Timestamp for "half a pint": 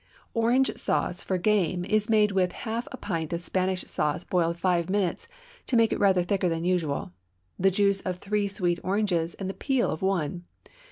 2.65-3.31